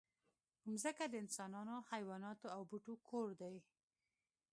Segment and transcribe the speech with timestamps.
[0.69, 3.55] مځکه د انسانانو، حیواناتو او بوټو کور دی.